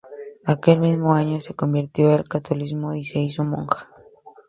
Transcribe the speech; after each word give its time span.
Aquel 0.45 0.79
mismo 0.79 1.13
año 1.13 1.39
se 1.41 1.53
convirtió 1.53 2.11
al 2.11 2.27
catolicismo 2.27 2.95
y 2.95 3.03
se 3.03 3.19
hizo 3.19 3.43
monja. 3.43 3.87